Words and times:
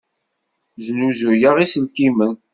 Snuzuyeɣ 0.85 1.55
iselkimen. 1.59 2.33